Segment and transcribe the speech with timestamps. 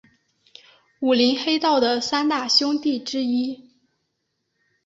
[1.01, 3.69] 武林黑道的三大凶地之一。